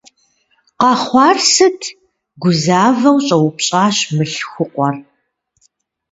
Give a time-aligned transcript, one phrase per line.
[0.79, 1.95] Къэхъуар сыт?-
[2.41, 4.95] гузэвауэ, щӏэупщӏащ мылъхукъуэр.